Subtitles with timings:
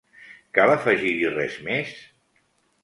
[0.59, 1.95] Cal afegir-hi res més?